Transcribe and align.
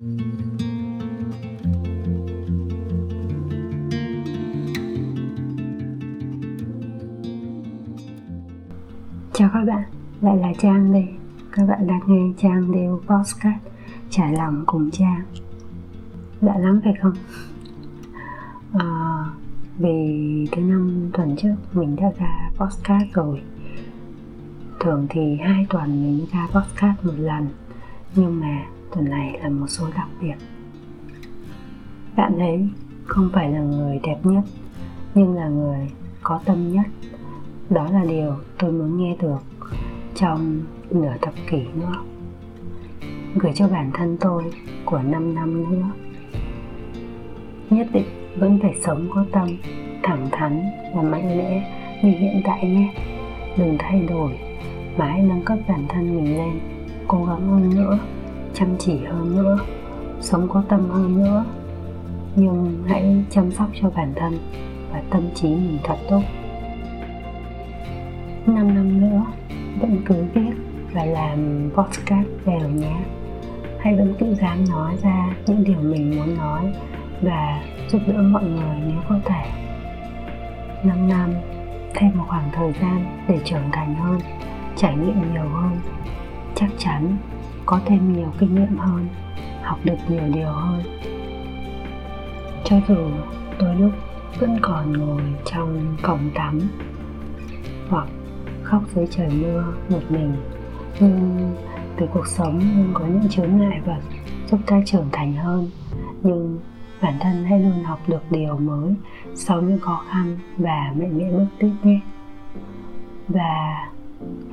Chào 0.00 0.08
các 9.52 9.64
bạn, 9.66 9.82
lại 10.20 10.36
là 10.36 10.52
Trang 10.58 10.92
đây. 10.92 11.08
Các 11.52 11.66
bạn 11.66 11.86
đang 11.86 12.00
nghe 12.06 12.32
Trang 12.38 12.72
đều 12.72 13.00
Podcast 13.06 13.64
Trải 14.10 14.32
lòng 14.32 14.64
cùng 14.66 14.90
Trang. 14.90 15.22
Lạ 16.40 16.58
lắm 16.58 16.80
phải 16.84 16.94
không? 17.02 17.14
À, 18.72 19.24
vì 19.78 20.46
cái 20.52 20.64
năm 20.64 21.10
tuần 21.12 21.36
trước 21.36 21.54
mình 21.72 21.96
đã 21.96 22.10
ra 22.18 22.50
podcast 22.56 23.12
rồi. 23.12 23.42
Thường 24.80 25.06
thì 25.10 25.36
hai 25.36 25.66
tuần 25.70 26.02
mình 26.02 26.26
ra 26.32 26.46
podcast 26.46 27.04
một 27.04 27.14
lần 27.18 27.46
Nhưng 28.16 28.40
mà 28.40 28.66
tuần 28.94 29.10
này 29.10 29.38
là 29.42 29.48
một 29.48 29.66
số 29.68 29.86
đặc 29.96 30.08
biệt. 30.20 30.34
Bạn 32.16 32.38
ấy 32.38 32.68
không 33.04 33.30
phải 33.32 33.50
là 33.50 33.60
người 33.60 34.00
đẹp 34.02 34.18
nhất, 34.22 34.44
Nhưng 35.14 35.34
là 35.34 35.48
người 35.48 35.90
có 36.22 36.40
tâm 36.44 36.72
nhất. 36.72 36.86
Đó 37.70 37.88
là 37.92 38.04
điều 38.04 38.34
tôi 38.58 38.72
muốn 38.72 38.96
nghe 38.96 39.16
được 39.20 39.42
trong 40.14 40.60
nửa 40.90 41.12
thập 41.22 41.34
kỷ 41.50 41.62
nữa. 41.74 41.94
Gửi 43.34 43.52
cho 43.54 43.68
bản 43.68 43.90
thân 43.94 44.16
tôi 44.20 44.44
của 44.84 44.98
5 44.98 45.34
năm 45.34 45.70
nữa. 45.70 45.86
Nhất 47.70 47.86
định 47.92 48.06
vẫn 48.38 48.58
phải 48.62 48.74
sống 48.84 49.08
có 49.14 49.24
tâm, 49.32 49.48
thẳng 50.02 50.28
thắn 50.32 50.62
và 50.94 51.02
mạnh 51.02 51.38
mẽ 51.38 51.76
như 52.02 52.10
hiện 52.10 52.42
tại 52.44 52.68
nhé. 52.68 52.94
Đừng 53.58 53.76
thay 53.78 54.02
đổi, 54.08 54.38
mãi 54.96 55.22
nâng 55.22 55.44
cấp 55.44 55.58
bản 55.68 55.84
thân 55.88 56.16
mình 56.16 56.38
lên, 56.38 56.60
cố 57.08 57.24
gắng 57.24 57.48
hơn 57.48 57.70
nữa 57.74 57.98
chăm 58.54 58.68
chỉ 58.78 58.98
hơn 59.04 59.36
nữa, 59.36 59.58
sống 60.20 60.48
có 60.48 60.62
tâm 60.68 60.90
hơn 60.90 61.18
nữa. 61.18 61.44
Nhưng 62.36 62.84
hãy 62.88 63.24
chăm 63.30 63.50
sóc 63.50 63.68
cho 63.80 63.90
bản 63.90 64.12
thân 64.16 64.38
và 64.92 65.02
tâm 65.10 65.22
trí 65.34 65.48
mình 65.48 65.78
thật 65.84 65.96
tốt. 66.10 66.22
5 68.46 68.74
năm 68.74 69.00
nữa, 69.00 69.24
vẫn 69.80 70.02
cứ 70.06 70.24
viết 70.34 70.52
và 70.92 71.04
làm 71.04 71.70
podcast 71.74 72.28
đều 72.46 72.68
nhé. 72.68 72.96
Hay 73.78 73.96
vẫn 73.96 74.14
cứ 74.20 74.34
dám 74.34 74.64
nói 74.68 74.96
ra 75.02 75.34
những 75.46 75.64
điều 75.64 75.78
mình 75.82 76.16
muốn 76.16 76.36
nói 76.36 76.72
và 77.22 77.62
giúp 77.88 78.00
đỡ 78.06 78.22
mọi 78.22 78.44
người 78.44 78.76
nếu 78.86 78.98
có 79.08 79.20
thể. 79.24 79.44
5 80.84 81.08
năm, 81.08 81.34
thêm 81.94 82.10
một 82.18 82.24
khoảng 82.28 82.50
thời 82.52 82.72
gian 82.80 83.24
để 83.28 83.38
trưởng 83.44 83.70
thành 83.72 83.94
hơn, 83.94 84.20
trải 84.76 84.96
nghiệm 84.96 85.32
nhiều 85.32 85.48
hơn. 85.48 85.78
Chắc 86.54 86.68
chắn 86.78 87.16
có 87.66 87.80
thêm 87.86 88.12
nhiều 88.12 88.32
kinh 88.38 88.54
nghiệm 88.54 88.78
hơn, 88.78 89.08
học 89.62 89.78
được 89.84 89.96
nhiều 90.08 90.22
điều 90.34 90.52
hơn. 90.52 90.82
Cho 92.64 92.76
dù 92.88 92.96
đôi 93.58 93.74
lúc 93.74 93.90
vẫn 94.38 94.58
còn 94.62 94.92
ngồi 94.92 95.22
trong 95.44 95.96
cổng 96.02 96.30
tắm 96.34 96.60
hoặc 97.88 98.08
khóc 98.62 98.82
dưới 98.94 99.06
trời 99.10 99.28
mưa 99.30 99.64
một 99.88 100.02
mình, 100.08 100.32
nhưng 101.00 101.54
từ 101.96 102.06
cuộc 102.14 102.26
sống 102.26 102.58
luôn 102.58 102.90
có 102.94 103.04
những 103.06 103.28
chướng 103.28 103.56
ngại 103.56 103.80
vật 103.86 104.00
giúp 104.46 104.60
ta 104.66 104.80
trưởng 104.86 105.08
thành 105.12 105.32
hơn. 105.34 105.70
Nhưng 106.22 106.58
bản 107.02 107.14
thân 107.20 107.44
hãy 107.44 107.60
luôn 107.60 107.84
học 107.84 108.00
được 108.08 108.22
điều 108.30 108.56
mới 108.56 108.94
sau 109.34 109.62
những 109.62 109.78
khó 109.78 110.04
khăn 110.10 110.38
và 110.56 110.92
mạnh 110.98 111.18
mẽ 111.18 111.30
bước 111.32 111.46
tiếp 111.58 111.72
nhé. 111.82 112.00
Và 113.28 113.88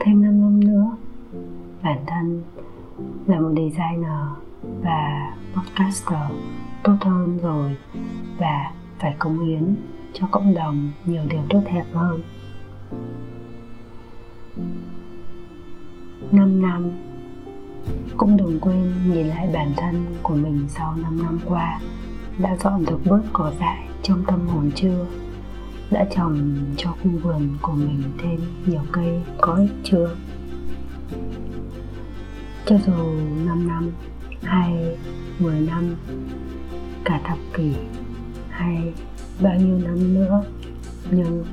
thêm 0.00 0.22
5 0.22 0.40
năm 0.40 0.60
nữa, 0.60 0.96
bản 1.82 1.98
thân 2.06 2.42
là 3.26 3.40
một 3.40 3.52
designer 3.56 4.20
và 4.82 5.32
podcaster 5.54 6.30
tốt 6.82 6.96
hơn 7.00 7.38
rồi 7.42 7.76
và 8.38 8.72
phải 8.98 9.14
cống 9.18 9.46
hiến 9.46 9.76
cho 10.12 10.26
cộng 10.30 10.54
đồng 10.54 10.92
nhiều 11.06 11.22
điều 11.28 11.42
tốt 11.50 11.60
đẹp 11.64 11.84
hơn. 11.94 12.22
5 16.32 16.62
năm, 16.62 16.90
cũng 18.16 18.36
đừng 18.36 18.60
quên 18.60 18.94
nhìn 19.06 19.26
lại 19.26 19.48
bản 19.52 19.72
thân 19.76 20.06
của 20.22 20.34
mình 20.34 20.64
sau 20.68 20.96
5 20.96 21.22
năm 21.22 21.38
qua, 21.44 21.80
đã 22.38 22.56
dọn 22.56 22.84
được 22.84 22.98
bớt 23.04 23.22
cỏ 23.32 23.52
dại 23.60 23.88
trong 24.02 24.24
tâm 24.26 24.46
hồn 24.46 24.70
chưa? 24.74 25.06
Đã 25.90 26.06
trồng 26.16 26.56
cho 26.76 26.90
khu 26.92 27.10
vườn 27.22 27.48
của 27.62 27.72
mình 27.72 28.02
thêm 28.18 28.40
nhiều 28.66 28.82
cây 28.92 29.22
có 29.40 29.54
ích 29.54 29.72
chưa? 29.84 30.16
Cho 32.66 32.76
dù 32.86 32.92
5 33.46 33.68
năm 33.68 33.90
hay 34.42 34.96
10 35.38 35.60
năm, 35.60 35.96
cả 37.04 37.20
thập 37.24 37.38
kỷ 37.54 37.72
hay 38.50 38.92
bao 39.40 39.54
nhiêu 39.54 39.78
năm 39.78 40.14
nữa, 40.14 40.44
nhưng 41.10 41.44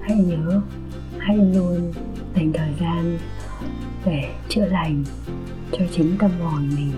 hãy 0.00 0.16
nhớ, 0.16 0.60
hãy 1.18 1.36
luôn 1.36 1.92
dành 2.34 2.52
thời 2.52 2.72
gian 2.80 3.18
để 4.04 4.34
chữa 4.48 4.66
lành 4.66 5.04
cho 5.72 5.84
chính 5.92 6.16
tâm 6.18 6.30
hồn 6.40 6.68
mình 6.76 6.92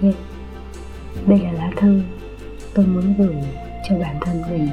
nhé. 0.00 0.12
Đây 1.26 1.38
là 1.38 1.52
lá 1.52 1.70
thư 1.76 2.00
tôi 2.74 2.86
muốn 2.86 3.14
gửi 3.18 3.36
cho 3.88 3.98
bản 3.98 4.16
thân 4.20 4.42
mình 4.50 4.68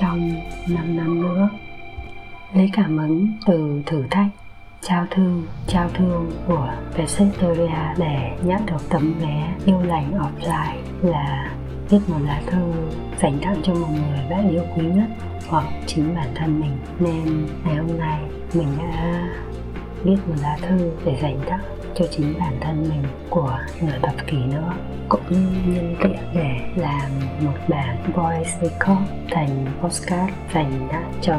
trong 0.00 0.30
5 0.68 0.96
năm 0.96 1.22
nữa. 1.22 1.48
Lấy 2.54 2.70
cảm 2.72 2.98
hứng 2.98 3.28
từ 3.46 3.82
thử 3.86 4.02
thách 4.10 4.28
trao 4.86 5.06
thư, 5.10 5.40
trao 5.66 5.88
thương 5.94 6.30
của 6.46 6.68
Veseteria 6.96 7.94
để 7.98 8.30
nhận 8.44 8.66
được 8.66 8.88
tấm 8.90 9.14
vé 9.20 9.54
yêu 9.66 9.80
lành 9.82 10.12
offline 10.12 10.76
là 11.02 11.50
viết 11.90 11.98
một 12.08 12.18
lá 12.24 12.42
thư 12.46 12.72
dành 13.22 13.38
tặng 13.42 13.56
cho 13.62 13.74
một 13.74 13.88
người 13.90 14.30
bạn 14.30 14.50
yêu 14.50 14.62
quý 14.76 14.86
nhất 14.86 15.06
hoặc 15.48 15.64
chính 15.86 16.14
bản 16.14 16.28
thân 16.34 16.60
mình. 16.60 16.76
Nên 17.00 17.46
ngày 17.64 17.76
hôm 17.76 17.98
nay 17.98 18.20
mình 18.54 18.68
đã 18.78 19.28
viết 20.04 20.16
một 20.28 20.34
lá 20.42 20.56
thư 20.62 20.90
để 21.04 21.18
dành 21.22 21.40
tặng 21.48 21.64
cho 21.94 22.04
chính 22.10 22.38
bản 22.38 22.58
thân 22.60 22.82
mình 22.82 23.02
của 23.30 23.58
nửa 23.80 23.98
thập 24.02 24.26
kỷ 24.26 24.36
nữa. 24.36 24.72
Cũng 25.08 25.22
nhân 25.74 25.96
tiện 26.02 26.18
để 26.34 26.60
làm 26.76 27.10
một 27.40 27.52
bản 27.68 27.96
voice 28.14 28.50
record 28.60 29.10
thành 29.30 29.66
postcard 29.80 30.32
dành 30.54 30.88
tặng 30.92 31.12
cho 31.22 31.36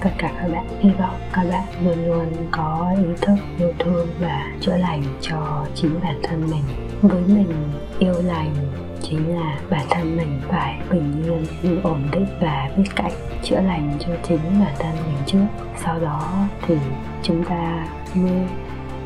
tất 0.00 0.10
cả 0.18 0.30
các 0.40 0.48
bạn. 0.52 0.66
Hy 0.80 0.90
vọng 0.90 1.16
các 1.32 1.44
bạn 1.50 1.64
luôn 1.84 2.04
luôn 2.06 2.26
có 2.50 2.94
ý 2.96 3.08
thức, 3.20 3.34
yêu 3.58 3.72
thương 3.78 4.08
và 4.20 4.52
chữa 4.60 4.76
lành 4.76 5.02
cho 5.20 5.66
chính 5.74 6.00
bản 6.02 6.20
thân 6.22 6.50
mình. 6.50 6.64
Với 7.02 7.22
mình, 7.26 7.72
yêu 7.98 8.22
lành 8.22 8.54
chính 9.02 9.36
là 9.36 9.58
bản 9.70 9.86
thân 9.90 10.16
mình 10.16 10.40
phải 10.48 10.80
bình 10.90 11.22
yên, 11.62 11.80
ổn 11.82 12.08
định 12.12 12.26
và 12.40 12.70
biết 12.76 12.84
cách 12.96 13.12
chữa 13.42 13.60
lành 13.60 13.96
cho 14.00 14.08
chính 14.28 14.40
bản 14.60 14.74
thân 14.78 14.92
mình 15.06 15.18
trước. 15.26 15.46
Sau 15.84 16.00
đó 16.00 16.32
thì 16.66 16.74
chúng 17.22 17.44
ta 17.44 17.86
mới 18.14 18.46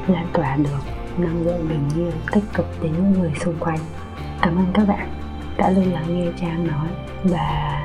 lan 0.08 0.26
tỏa 0.32 0.56
được 0.56 0.78
năng 1.18 1.42
lượng 1.42 1.68
bình 1.68 1.88
yên, 1.96 2.12
tích 2.32 2.44
cực 2.54 2.66
đến 2.82 2.92
những 2.92 3.12
người 3.12 3.32
xung 3.40 3.58
quanh. 3.60 3.78
Cảm 4.42 4.56
ơn 4.56 4.66
các 4.74 4.88
bạn 4.88 5.08
đã 5.56 5.70
luôn 5.70 5.92
lắng 5.92 6.04
nghe 6.08 6.32
trang 6.40 6.66
nói. 6.66 6.88
Và 7.24 7.80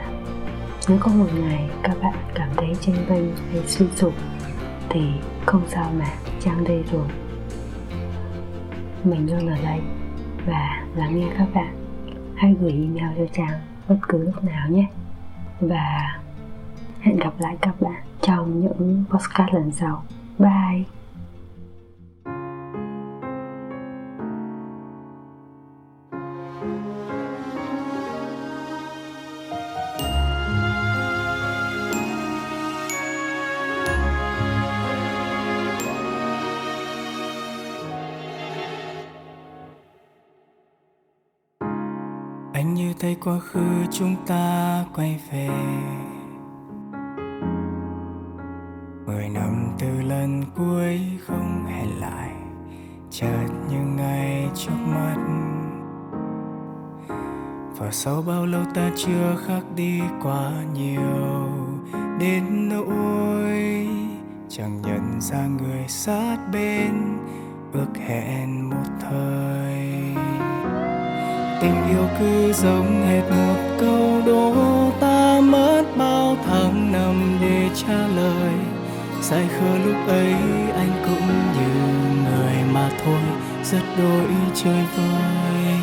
nếu 0.89 0.97
có 1.01 1.11
một 1.11 1.27
ngày 1.39 1.69
các 1.83 1.97
bạn 2.01 2.15
cảm 2.35 2.49
thấy 2.57 2.75
tranh 2.81 2.95
vinh 3.07 3.35
hay 3.51 3.61
suy 3.67 3.85
sụp, 3.95 4.13
thì 4.89 5.01
không 5.45 5.61
sao 5.67 5.91
mà 5.99 6.05
trang 6.39 6.63
đây 6.63 6.83
rồi. 6.91 7.07
Mình 9.03 9.31
luôn 9.31 9.47
ở 9.47 9.57
đây 9.63 9.81
và 10.45 10.83
lắng 10.95 11.19
nghe 11.19 11.27
các 11.37 11.47
bạn. 11.53 11.75
Hãy 12.35 12.55
gửi 12.61 12.71
email 12.71 13.17
cho 13.17 13.25
trang 13.33 13.59
bất 13.87 13.97
cứ 14.09 14.23
lúc 14.23 14.43
nào 14.43 14.69
nhé. 14.69 14.85
Và 15.59 16.19
hẹn 17.01 17.17
gặp 17.17 17.33
lại 17.39 17.57
các 17.61 17.81
bạn 17.81 18.03
trong 18.21 18.61
những 18.61 19.03
podcast 19.09 19.53
lần 19.53 19.71
sau. 19.71 20.03
Bye! 20.39 21.02
Anh 42.63 42.73
như 42.73 42.93
thấy 42.99 43.15
quá 43.23 43.39
khứ 43.39 43.85
chúng 43.91 44.15
ta 44.27 44.85
quay 44.95 45.19
về. 45.31 45.49
Mười 49.05 49.29
năm 49.29 49.67
từ 49.79 50.01
lần 50.01 50.43
cuối 50.57 51.01
không 51.27 51.65
hẹn 51.65 51.99
lại, 51.99 52.31
chợt 53.09 53.47
như 53.69 53.77
ngày 53.97 54.49
trước 54.55 54.75
mắt. 54.87 55.17
Và 57.77 57.91
sau 57.91 58.23
bao 58.27 58.45
lâu 58.45 58.63
ta 58.73 58.91
chưa 58.95 59.35
khác 59.47 59.61
đi 59.75 60.01
quá 60.21 60.51
nhiều, 60.73 61.49
đến 62.19 62.69
nỗi 62.69 63.87
chẳng 64.49 64.81
nhận 64.81 65.21
ra 65.21 65.47
người 65.47 65.87
sát 65.87 66.37
bên, 66.53 67.17
ước 67.73 67.97
hẹn 68.07 68.69
một 68.69 68.87
thời 69.01 70.32
tình 71.63 71.89
yêu 71.89 72.07
cứ 72.19 72.53
giống 72.53 73.07
hết 73.07 73.21
một 73.29 73.77
câu 73.79 74.21
đố 74.25 74.53
ta 74.99 75.39
mất 75.43 75.83
bao 75.97 76.37
tháng 76.45 76.91
năm 76.91 77.37
để 77.41 77.69
trả 77.75 78.07
lời. 78.15 78.53
Dài 79.21 79.47
khờ 79.59 79.77
lúc 79.85 79.95
ấy 80.07 80.33
anh 80.75 80.91
cũng 81.05 81.27
như 81.53 81.69
người 82.23 82.55
mà 82.73 82.89
thôi, 83.05 83.21
rất 83.63 83.81
đôi 83.97 84.27
chơi 84.63 84.83
vơi. 84.97 85.75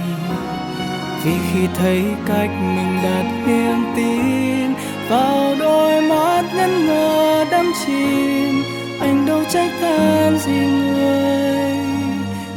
Vì 1.24 1.32
khi 1.52 1.66
thấy 1.74 2.04
cách 2.26 2.50
mình 2.60 2.98
đặt 3.02 3.24
niềm 3.46 3.84
tin 3.96 4.74
vào 5.08 5.54
đôi 5.58 6.02
mắt 6.02 6.42
ngân 6.54 6.86
ngờ 6.86 7.44
đắm 7.50 7.72
chìm, 7.86 8.62
anh 9.00 9.26
đâu 9.26 9.44
trách 9.50 9.70
than 9.80 10.38
gì 10.38 10.66
người. 10.94 11.76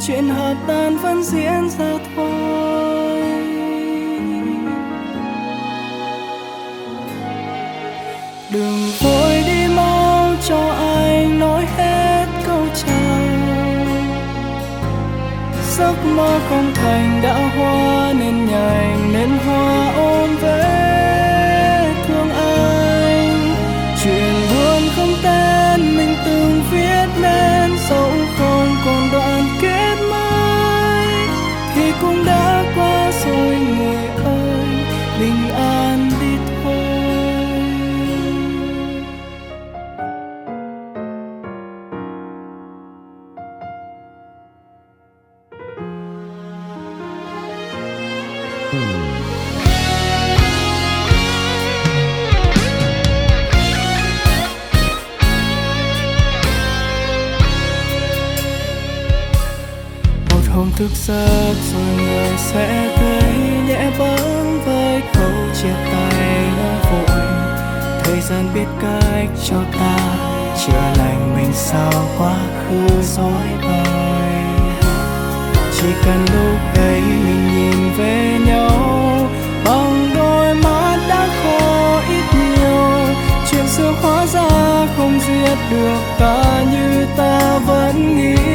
Chuyện 0.08 0.30
hợp 0.30 0.56
tan 0.68 0.98
vẫn 0.98 1.24
diễn 1.24 1.70
ra 1.80 1.94
thôi. 2.16 2.33
Giấc 15.78 15.96
mơ 16.06 16.40
không 16.50 16.74
thành 16.75 17.22
đã 17.24 17.34
hoa 17.58 18.14
nên 18.20 18.46
nhành, 18.46 19.14
nên 19.14 19.30
hoa 19.30 19.94
ôm 19.96 20.30
về 20.42 21.94
thương 22.08 22.30
anh. 22.30 23.56
Chuyện 24.04 24.34
buồn 24.50 24.81
không 24.96 25.14
tên 25.24 25.98
mình 25.98 26.16
từng 26.25 26.62
viết 26.72 27.08
nên 27.22 27.72
dẫu 27.90 28.12
không 28.38 28.75
còn 28.86 29.10
đoạn 29.12 29.44
kết 29.62 29.96
mới 30.12 31.08
thì 31.75 31.92
cũng 32.02 32.25
đã 32.25 32.43
hôm 60.56 60.72
thức 60.78 60.90
giấc 60.94 61.54
rồi 61.74 61.96
người 61.98 62.38
sẽ 62.38 62.96
thấy 62.98 63.34
nhẹ 63.68 63.92
bám 64.00 64.60
với 64.66 65.02
câu 65.14 65.31
chia 65.62 65.74
tay 65.92 66.48
đã 66.58 66.92
vội. 66.92 67.18
Thời 68.04 68.22
gian 68.22 68.54
biết 68.54 68.66
cách 68.81 69.30
cho 69.50 69.64
ta, 69.80 69.98
chữa 70.66 70.94
lành 70.98 71.36
mình 71.36 71.54
sao 71.54 71.92
quá 72.18 72.36
khứ 72.64 73.02
dối 73.02 73.48
bời 73.62 74.23
chỉ 75.84 75.90
cần 76.06 76.26
lúc 76.34 76.60
ấy 76.76 77.02
mình 77.02 77.56
nhìn 77.56 77.94
về 77.98 78.40
nhau. 78.48 79.30
Bằng 79.66 80.10
đôi 80.16 80.56
mắt 80.56 80.98
đã 81.10 81.28
khô 81.44 82.00
ít 82.10 82.24
nhiều, 82.40 83.16
chuyện 83.52 83.68
xưa 83.68 83.94
hóa 84.02 84.26
ra 84.26 84.88
không 84.98 85.20
giết 85.28 85.56
được 85.72 86.00
ta 86.20 86.64
như 86.72 87.06
ta 87.18 87.60
vẫn 87.68 88.18
nghĩ. 88.18 88.53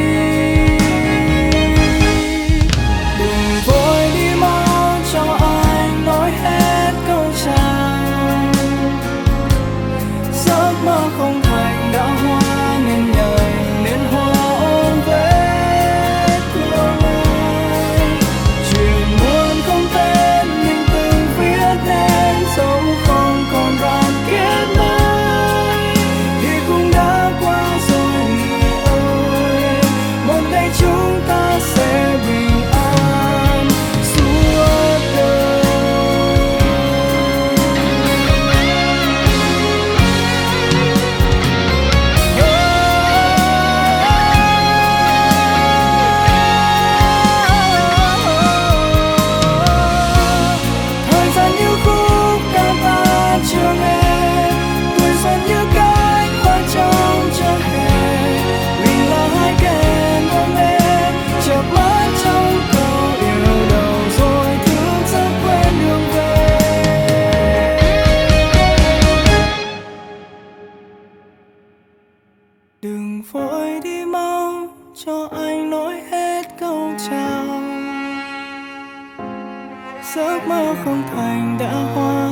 Giấc 80.03 80.47
mơ 80.47 80.75
không 80.85 81.03
thành 81.15 81.57
đã 81.59 81.73
hoa 81.95 82.29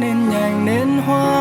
nên 0.00 0.28
nhành 0.28 0.66
nên 0.66 0.88
hoa. 1.06 1.39